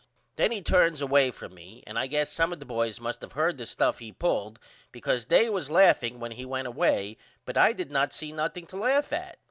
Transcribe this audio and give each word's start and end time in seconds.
Then 0.35 0.51
he 0.51 0.63
turns 0.63 0.99
away 0.99 1.29
from 1.29 1.53
me 1.53 1.83
and 1.85 1.99
I 1.99 2.07
guess 2.07 2.31
some 2.31 2.51
of 2.51 2.57
the 2.57 2.65
boys 2.65 2.99
must 2.99 3.21
of 3.23 3.33
heard 3.33 3.59
the 3.59 3.67
stuff 3.67 3.99
he 3.99 4.11
pulled 4.11 4.57
because 4.91 5.25
they 5.27 5.47
was 5.47 5.69
laughing 5.69 6.19
when 6.19 6.31
he 6.31 6.43
went 6.43 6.67
away 6.67 7.17
but 7.45 7.55
I 7.55 7.71
did 7.71 7.91
not 7.91 8.11
see 8.11 8.31
nothing 8.31 8.65
to 8.65 8.77
laugh 8.77 9.13
at. 9.13 9.37